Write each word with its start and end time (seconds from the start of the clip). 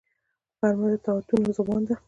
غرمه 0.59 0.87
د 0.93 0.95
طاعتونو 1.05 1.49
زمان 1.57 1.81
ده 1.87 1.95